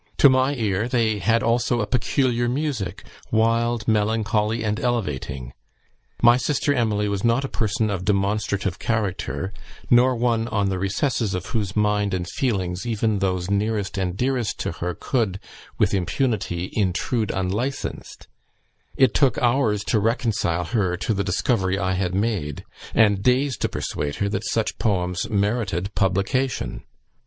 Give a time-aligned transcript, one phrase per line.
[0.17, 5.53] To my ear they had also a peculiar music, wild, melancholy, and elevating.
[6.23, 9.53] My sister Emily was not a person of demonstrative character,
[9.91, 14.57] nor one on the recesses of whose mind and feelings even those nearest and dearest
[14.61, 15.39] to her could,
[15.77, 18.25] with impunity, intrude unlicensed:
[18.97, 22.65] it took hours to reconcile her to the discovery I had made,
[22.95, 26.81] and days to persuade her that such poems merited publication